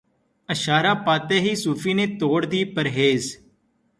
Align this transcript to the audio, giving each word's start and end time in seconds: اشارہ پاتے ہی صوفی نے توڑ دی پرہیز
اشارہ 0.49 0.93
پاتے 1.05 1.39
ہی 1.43 1.53
صوفی 1.63 1.93
نے 1.97 2.05
توڑ 2.19 2.39
دی 2.51 2.61
پرہیز 2.75 3.23